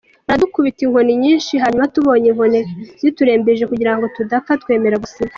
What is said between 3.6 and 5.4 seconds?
kugirango tudapfa twemera gusinya.